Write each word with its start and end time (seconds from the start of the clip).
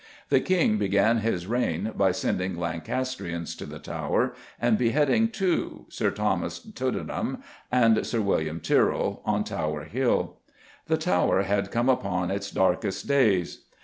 The 0.29 0.39
King 0.41 0.79
began 0.79 1.19
his 1.19 1.45
reign 1.45 1.91
by 1.95 2.11
sending 2.11 2.57
Lancastrians 2.57 3.55
to 3.57 3.67
the 3.67 3.77
Tower 3.77 4.33
and 4.59 4.75
beheading 4.75 5.27
two, 5.29 5.85
Sir 5.89 6.09
Thomas 6.09 6.57
Tudenham 6.57 7.43
and 7.71 8.03
Sir 8.03 8.19
William 8.19 8.59
Tyrrell, 8.59 9.21
on 9.25 9.43
Tower 9.43 9.83
Hill. 9.83 10.37
The 10.87 10.97
Tower 10.97 11.43
had 11.43 11.69
come 11.69 11.87
upon 11.87 12.31
its 12.31 12.49
darkest 12.49 13.07
days. 13.07 13.65